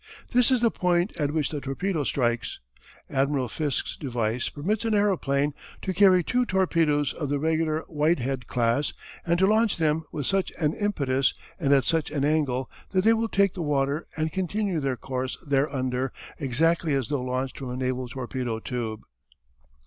[0.31, 2.59] This is the point at which the torpedo strikes.
[3.07, 8.93] Admiral Fiske's device permits an airplane to carry two torpedoes of the regular Whitehead class
[9.27, 13.13] and to launch them with such an impetus and at such an angle that they
[13.13, 17.77] will take the water and continue their course thereunder exactly as though launched from a
[17.77, 19.03] naval torpedo tube.